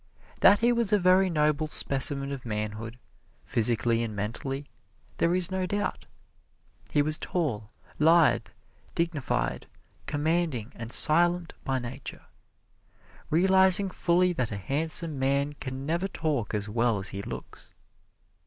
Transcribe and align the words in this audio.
That 0.39 0.57
he 0.61 0.71
was 0.73 0.91
a 0.91 0.97
very 0.97 1.29
noble 1.29 1.67
specimen 1.67 2.31
of 2.31 2.43
manhood 2.43 2.97
physically 3.45 4.01
and 4.01 4.15
mentally 4.15 4.65
there 5.17 5.35
is 5.35 5.51
no 5.51 5.67
doubt. 5.67 6.07
He 6.89 7.03
was 7.03 7.19
tall, 7.19 7.69
lithe, 7.99 8.47
dignified, 8.95 9.67
commanding 10.07 10.73
and 10.75 10.91
silent 10.91 11.53
by 11.63 11.77
nature, 11.77 12.25
realizing 13.29 13.91
fully 13.91 14.33
that 14.33 14.49
a 14.51 14.57
handsome 14.57 15.19
man 15.19 15.53
can 15.53 15.85
never 15.85 16.07
talk 16.07 16.55
as 16.55 16.67
well 16.67 16.97
as 16.97 17.09
he 17.09 17.21
looks. 17.21 17.71